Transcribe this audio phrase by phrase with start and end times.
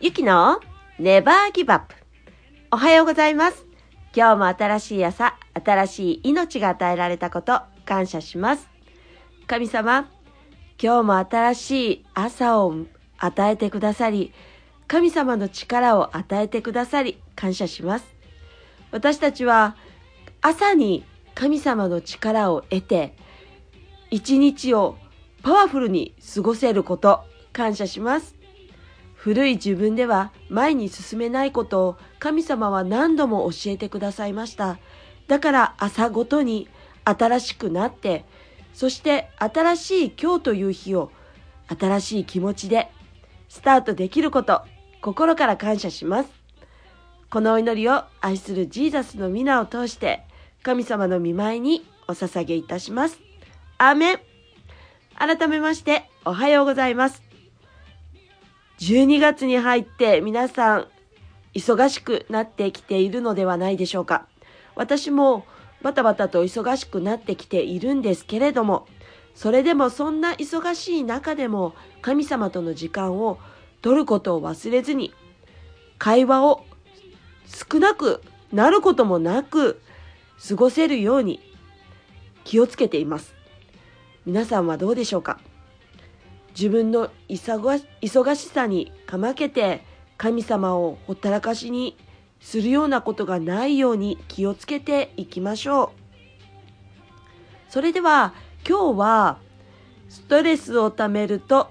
[0.00, 0.60] ゆきの
[0.98, 1.94] ネバーギブアップ。
[2.70, 3.66] おはようございます。
[4.14, 8.68] 今日も新しい朝、新しい命が与えられたこと、感謝します。
[9.46, 10.08] 神様、
[10.80, 12.74] 今日も新しい朝を
[13.18, 14.32] 与えてくださり、
[14.86, 18.06] 神様の力を与えてくださり、感謝します。
[18.92, 19.76] 私たちは
[20.40, 21.04] 朝に
[21.38, 23.14] 神様の力を得て、
[24.10, 24.96] 一日を
[25.44, 28.34] パワフルに過ごせること、感謝します。
[29.14, 34.80] 古い自分では前に進めないことを神様は何度も教えてくださいました。
[35.28, 36.68] だから朝ごとに
[37.04, 38.24] 新しくなって、
[38.74, 41.12] そして新しい今日という日を
[41.68, 42.90] 新しい気持ちで
[43.48, 44.62] スタートできること、
[45.02, 46.30] 心から感謝します。
[47.30, 50.26] このお祈りを愛するジーザスの皆を通して
[50.62, 53.20] 神様の見舞いにお捧げいたします。
[53.78, 54.18] アーメン
[55.16, 57.22] 改めましておはようございます。
[58.80, 60.88] 12月に入って皆さん
[61.54, 64.26] 忙しくなってきているのではないでしょうか。
[64.74, 65.44] 私も
[65.82, 68.86] バタバタと忙しくなってきているんですけれども、
[69.34, 73.38] それでもそんな忙しい中でも神様との時間を
[73.80, 75.14] 取ることを忘れずに、
[75.98, 76.64] 会話を
[77.46, 78.22] 少なく
[78.52, 79.80] なることもなく
[80.46, 81.40] 過ごせるように
[82.44, 83.34] 気をつけています。
[84.24, 85.40] 皆さんはどうでしょうか？
[86.50, 89.84] 自分の忙しさにかまけて
[90.16, 91.96] 神様をほったらかしに
[92.40, 95.90] するようなことがないように気をつけていきましょう。
[97.68, 98.34] それでは
[98.68, 99.38] 今日は
[100.08, 101.70] ストレスをためると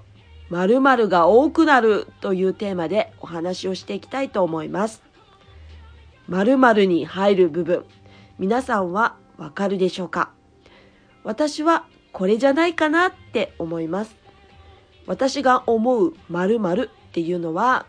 [0.49, 5.01] 〇〇が多くなるというテーマでお話をしていきたいと思います。
[6.29, 7.85] 〇〇に入る部分、
[8.39, 10.31] 皆さんはわかるでしょうか？
[11.23, 14.15] 私はこれじゃないかなって思います。
[15.07, 17.87] 私が思う〇〇っていうのは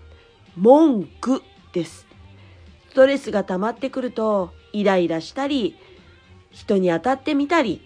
[0.57, 1.43] 文句
[1.73, 2.07] です。
[2.89, 5.77] ストレスが溜まってくるとイライラしたり
[6.51, 7.83] 人に当たってみたり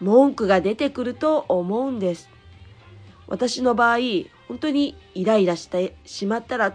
[0.00, 2.30] 文句が出てくると思うんです。
[3.26, 3.98] 私の場合
[4.48, 6.74] 本当にイライラしてしまったら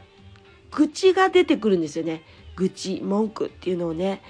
[0.69, 2.21] 愚痴が出てくるんですよね。
[2.55, 4.21] 愚痴、文句っていうのをね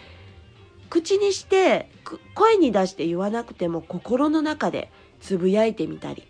[0.94, 1.90] 口にして
[2.36, 6.24] 声に出して言わなくても心の中でつぶやいてみたり。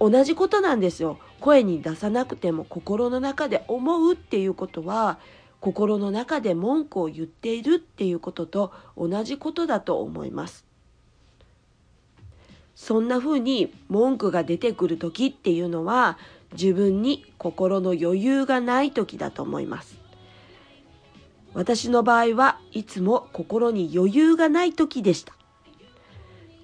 [0.00, 1.20] 同じことなんですよ。
[1.38, 5.20] 声に出さなくても心の中で思うっていうことは
[5.60, 10.64] 心の中で文句を言っているっていうことと同じことだと思います。
[12.74, 16.18] そんな風に文句が出てくる時っていうのは
[16.50, 20.07] 自分に心の余裕がない時だと思います。
[21.58, 25.34] 私の場合はいつも心に余裕がない時でした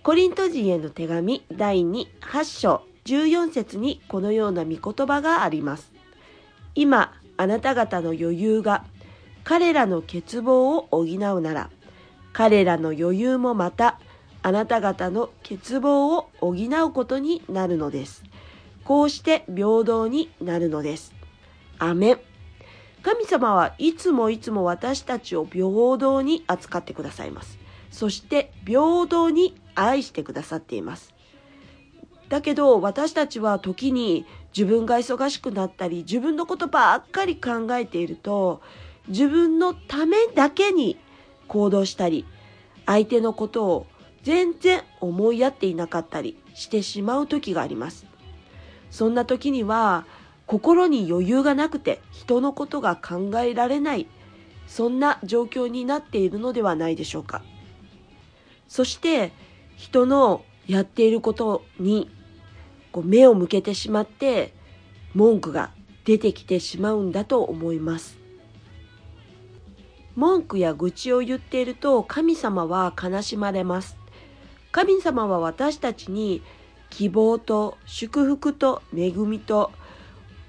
[0.04, 5.90] コリント人への手紙第2、8章14節にこのような御言葉があります。
[6.76, 8.84] 今、あなた方の余裕が
[9.42, 11.70] 彼らの欠乏を補うなら、
[12.32, 13.98] 彼らの余裕もまた
[14.42, 18.22] あなた方の欠乏を補うことになるのです。
[18.84, 21.12] こうして平等になるのです。
[21.78, 22.33] アメン。
[23.04, 27.58] 神様はいつもいつも私たちを平等に扱ってくださいます。
[27.90, 31.14] そして平等に愛してくださっています。
[32.30, 34.24] だけど私たちは時に
[34.56, 38.62] 自分が忙しくなったり自分のことばっかり考えていると
[39.08, 40.96] 自分のためだけに
[41.46, 42.24] 行動したり
[42.86, 43.86] 相手のことを
[44.22, 48.06] 全然思いやっていなかったりしてしまう時があります。
[48.90, 50.06] そんな時には
[50.46, 54.06] 心に余裕がなくて人のことが考えられない
[54.66, 57.42] そんな状況になっているのではないでしょうか。
[58.68, 59.32] そして
[59.76, 62.10] 人のやっていることに
[62.92, 64.54] こう目を向けてしまって
[65.14, 65.70] 文句が
[66.04, 68.18] 出てきてしまうんだと思います。
[70.16, 73.96] 文句や愚痴を言っていると神様は悲しまれます。
[74.72, 76.42] 神様は私たちに
[76.90, 79.72] 希望と祝福と恵みと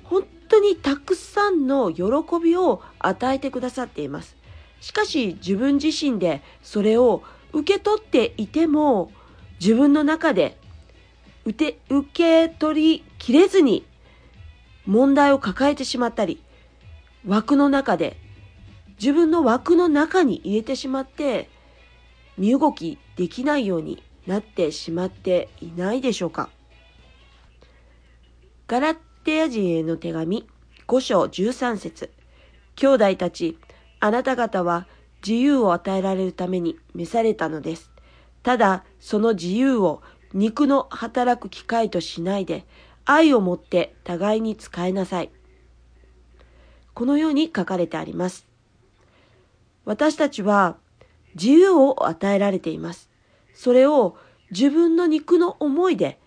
[0.09, 2.03] 本当にたくさんの喜
[2.41, 4.35] びを与えてくださっています。
[4.81, 7.23] しかし自分自身でそれを
[7.53, 9.11] 受け取っていても
[9.59, 10.57] 自分の中で
[11.45, 11.75] 受
[12.13, 13.85] け取りきれずに
[14.85, 16.41] 問題を抱えてしまったり
[17.25, 18.17] 枠の中で
[18.99, 21.49] 自分の枠の中に入れてしまって
[22.37, 26.49] 身動きできないようになってしまっていないでしょうか
[28.67, 30.47] ガラッテヤ人への手紙
[30.87, 32.11] 5章13節
[32.75, 33.57] 兄弟たち、
[33.99, 34.85] あなた方は
[35.25, 37.89] 自由を与えられるために召されたのです。
[38.43, 40.03] ただその自由を
[40.35, 42.67] 肉の働く機会としないで
[43.03, 45.31] 愛をもって互いに使いなさい。
[46.93, 48.45] このように書かれてあります。
[49.85, 50.77] 私たちは
[51.33, 53.09] 自由を与えられています。
[53.55, 54.17] それを
[54.51, 56.19] 自分の肉の思いで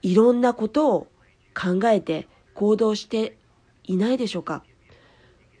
[0.00, 1.08] いろんなことを
[1.58, 3.36] 考えて行動して
[3.84, 4.62] いないでしょうか？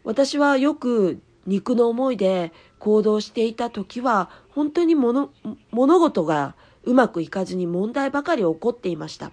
[0.04, 5.30] 私はよく肉の思いで行動していた時は本当に物
[5.72, 6.54] 事が
[6.84, 9.32] うまくいかずに問題ばかり起こっていました。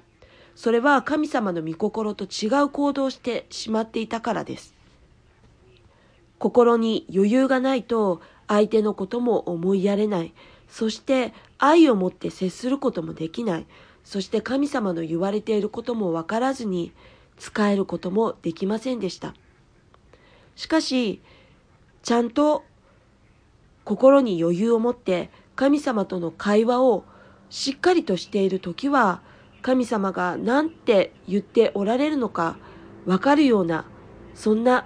[0.55, 4.73] それは神様の御心と違う行動をしてしまっていたからです。
[6.39, 10.33] 心に余裕がないと相手のことも思いやれない。
[10.75, 13.65] そして愛を持って接することもできない。
[14.03, 16.91] そして神様の言われていることもわからずに
[17.37, 19.33] 使えることもできませんでした。
[20.57, 21.21] しかし、
[22.03, 22.65] ちゃんと
[23.85, 27.05] 心に余裕を持って神様との会話を
[27.49, 29.21] しっかりとしている時は
[29.61, 32.57] 神様が何て言っておられるのか
[33.05, 33.85] わかるような
[34.33, 34.85] そんな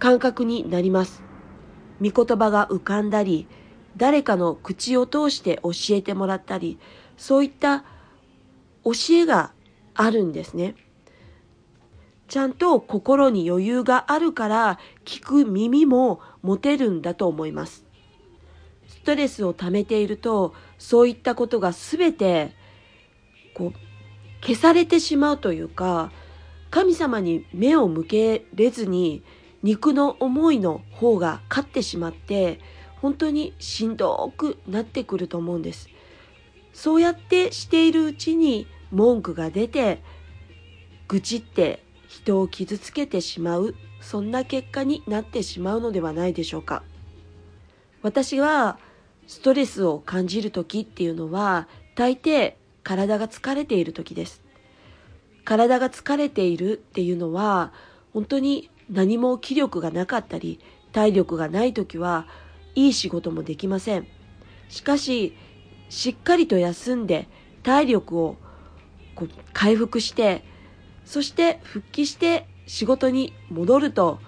[0.00, 1.22] 感覚になります。
[2.00, 3.46] 御言葉が浮かんだり
[3.96, 6.78] 誰かの口を通して教えてもらったり
[7.16, 7.84] そういった
[8.84, 9.52] 教えが
[9.94, 10.74] あるんですね。
[12.28, 17.84] ちゃんと心に余裕があるから聞く耳も持てるんだと思います。
[18.88, 22.54] ストレスを溜めているとそういったことが全て
[23.54, 26.10] こう消されてしまうというか
[26.70, 29.22] 神様に目を向けれずに
[29.62, 32.60] 肉の思いの方が勝ってしまって
[33.02, 35.90] 本当にしんどくなってくると思うんです。
[36.72, 40.00] そうやってしているうちに文句が出て
[41.08, 46.82] 愚痴って人を傷つけてしまうそんな結果になってしまうのではないでしょうか
[48.02, 48.78] 私は
[49.26, 54.42] ストレスを感じる時っていうのは大抵体が疲れている時です
[55.44, 57.72] 体が疲れているっていうのは
[58.12, 60.60] 本当に何も気力がなかったり
[60.92, 62.26] 体力がない時は
[62.74, 64.06] いい仕事もできません
[64.68, 65.36] しかし
[65.88, 67.28] しっかりと休んで
[67.62, 68.36] 体力を
[69.14, 70.42] こう回復して
[71.04, 74.18] そして復帰して仕事に戻ると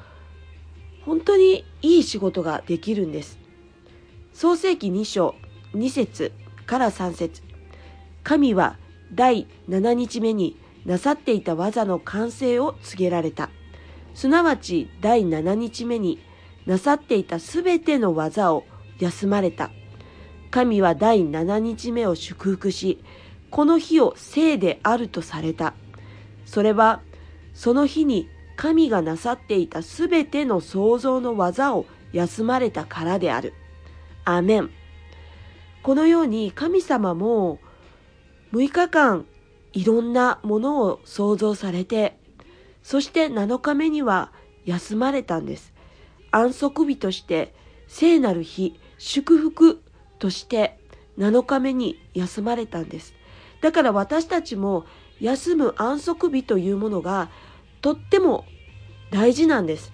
[1.04, 3.38] 本当にいい仕事ができるんです。
[4.32, 5.34] 創世記2章
[5.74, 6.32] 2節
[6.66, 7.42] から3節
[8.22, 8.78] 神は
[9.12, 10.56] 第7日目に
[10.86, 13.50] なさっていた技の完成を告げられた。
[14.14, 16.20] すなわち第7日目に
[16.66, 18.64] なさっていたすべての技を
[18.98, 19.70] 休まれた。
[20.50, 23.02] 神は第7日目を祝福し、
[23.50, 25.74] この日を聖であるとされた。
[26.46, 27.00] それは、
[27.52, 33.52] その日に神がなさっていたすべての創造の技を休まれたからである。
[34.24, 34.70] アメン。
[35.82, 37.58] このように神様も
[38.52, 39.26] 6日間
[39.74, 42.16] いろんなものを創造されて、
[42.82, 44.32] そして7日目には
[44.64, 45.73] 休まれたんです。
[46.34, 47.54] 安息日として
[47.86, 49.80] 聖なる日、祝福
[50.18, 50.76] として
[51.16, 53.14] 7日目に休まれたんです。
[53.60, 54.84] だから私たちも
[55.20, 57.30] 休む安息日というものが
[57.82, 58.46] とっても
[59.12, 59.92] 大事なんです。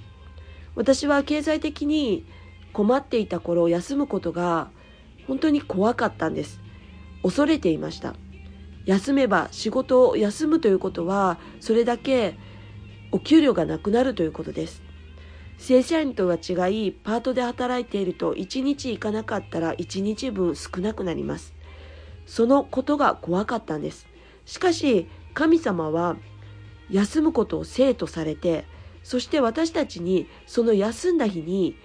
[0.74, 2.24] 私は経済的に
[2.72, 4.70] 困っていた頃休むことが
[5.26, 6.58] 本当に怖かったんです。
[7.22, 8.14] 恐れていました。
[8.86, 12.38] 休めば仕事を休むということはそれだけ
[13.12, 14.82] お給料がなくなるということです。
[15.60, 21.52] 正社員とは違いパートで働いていると1日行かなかったら1日分少なくなります。
[22.26, 24.06] そのことが怖かったんです。
[24.46, 26.16] しかし神様は
[26.90, 28.64] 休むことを生とされて
[29.04, 31.76] そして私たちにその休んだ日に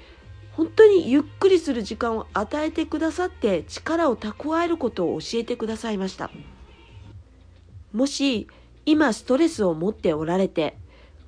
[0.53, 6.31] 本当にゆっくりする時間を与えてくださって力を蓄えることを教えてくださいました
[7.93, 8.47] もし
[8.85, 10.77] 今ストレスを持っておられて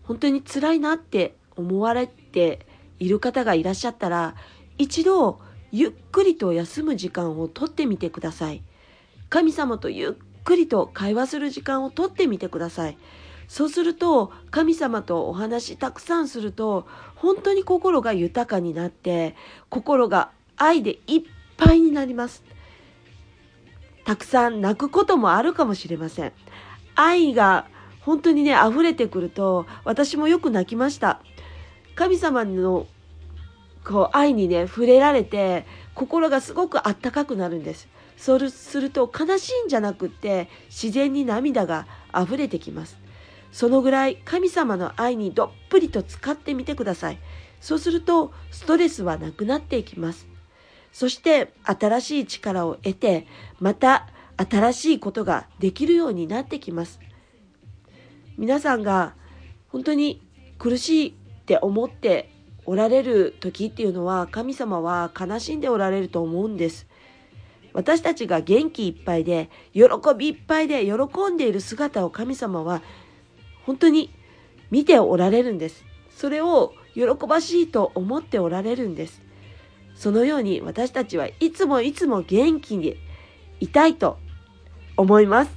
[0.03, 2.65] 本当に辛いなって思われて
[2.99, 4.35] いる方がいらっしゃったら
[4.77, 5.39] 一度
[5.71, 8.63] ゆっくりと休む時間をとってみてください
[9.29, 12.97] 神様とゆっくりと会話する時間をとってみてください。
[13.49, 19.35] そうすると神様とお話たくさんすると本当に心が豊かになって
[19.69, 21.23] 心が愛でいっ
[21.57, 22.43] ぱいになります。
[24.05, 26.31] たくさん泣くこともあるかもしれません。
[26.95, 27.67] 愛が
[28.01, 31.21] 本当にね溢れてくると私もよく泣きました。
[31.97, 32.85] 神様の
[33.83, 37.87] こう愛にね触れられて心がすごくあったかくなるんです。
[38.17, 42.97] そうすると悲しいんじゃなくって自然に涙が溢れてきます。
[43.51, 47.19] そのぐらい神様の愛にどっぷりと使ってみてください。
[47.61, 50.27] そうするとストレスはなくなっていきます。
[50.93, 53.25] そして新しい力を得て、
[53.59, 56.99] また新しいことができるようになってきます。
[58.37, 59.15] 皆さんが
[59.69, 60.21] 本当に
[60.59, 61.15] 苦しい
[61.47, 62.29] って思って
[62.65, 66.87] おられる時っていうのは神様は悲しんでおられると思うんです。
[67.71, 69.83] 私たちが元気いっぱいで喜
[70.17, 72.81] びいっぱいで喜んでいる姿を神様は
[73.65, 74.13] 本当に
[74.71, 75.85] 見ておられるんです。
[76.09, 79.21] それを喜ばしいと思っておられるんです。
[79.95, 82.97] そのように私たちはいつもいつも元気に
[83.61, 84.17] いたいと
[84.97, 85.51] 思います。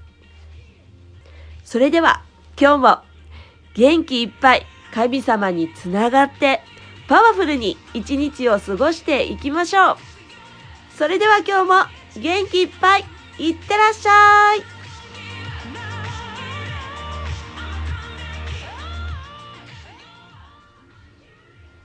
[1.65, 2.23] それでは
[2.57, 2.99] 今日も
[3.75, 6.63] 元気いっぱい神様につながって
[7.09, 9.97] パワフルに一日を過ごしていきましょう。
[10.97, 13.05] それでは今日も元気いっぱい
[13.39, 14.80] いってらっしゃい